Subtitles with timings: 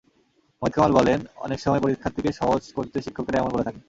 [0.61, 3.79] মোহিত কামাল বললেন, অনেক সময় পরীক্ষার্থীকে সহজ করতে শিক্ষকেরা এমন বলে থাকেন।